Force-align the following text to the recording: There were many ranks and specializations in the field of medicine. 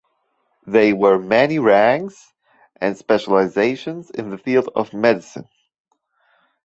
There 0.65 0.95
were 0.95 1.19
many 1.19 1.59
ranks 1.59 2.33
and 2.77 2.97
specializations 2.97 4.09
in 4.09 4.31
the 4.31 4.37
field 4.39 4.67
of 4.73 4.95
medicine. 4.95 5.47